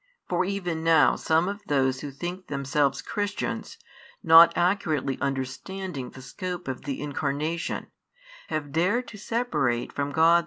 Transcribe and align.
For 0.27 0.43
even 0.43 0.83
now 0.83 1.15
some 1.15 1.47
of 1.47 1.61
those 1.67 2.01
who 2.01 2.09
think 2.09 2.45
|56 2.47 2.47
themselves 2.47 3.01
Christians, 3.03 3.77
not 4.23 4.51
accurately 4.57 5.19
understanding 5.21 6.09
the 6.09 6.23
scope 6.23 6.67
of 6.67 6.85
the 6.85 7.03
Incarnation, 7.03 7.85
have 8.47 8.71
dared 8.71 9.07
to 9.09 9.17
separate 9.19 9.93
from 9.93 10.11
God. 10.11 10.39